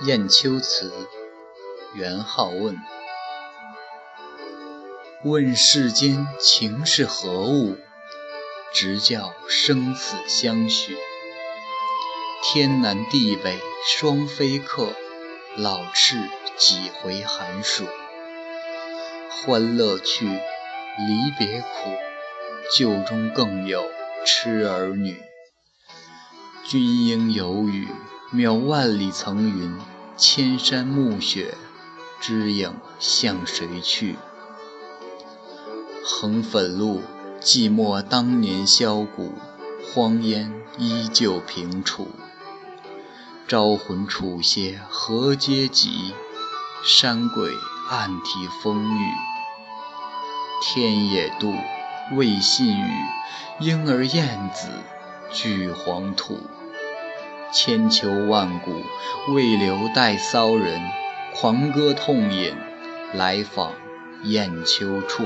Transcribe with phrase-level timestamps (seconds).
[0.06, 0.90] 《雁丘词》
[1.94, 2.78] 元好问。
[5.24, 7.76] 问世间情是何物？
[8.72, 10.96] 直教生死相许。
[12.42, 14.94] 天南地北双飞客，
[15.58, 16.16] 老翅
[16.56, 17.84] 几回寒暑。
[19.28, 21.90] 欢乐去，离别苦，
[22.74, 23.84] 旧中更有
[24.24, 25.22] 痴儿女。
[26.64, 27.86] 君应有语。
[28.32, 29.76] 渺万里层云，
[30.20, 31.54] 千山暮雪，
[32.20, 34.16] 知影向谁去？
[36.04, 37.02] 横汾路，
[37.40, 39.32] 寂寞当年箫鼓，
[39.82, 42.08] 荒烟依旧平楚。
[43.48, 46.12] 招魂楚些何嗟及？
[46.84, 47.54] 山鬼
[47.88, 49.06] 暗啼风雨。
[50.62, 51.58] 天也妒，
[52.14, 52.92] 未信与，
[53.60, 54.68] 莺儿燕子
[55.32, 56.38] 俱黄土。
[57.52, 58.70] 千秋万古，
[59.34, 60.80] 未留待骚人，
[61.34, 62.54] 狂歌痛饮，
[63.12, 63.72] 来访
[64.22, 65.24] 雁丘处。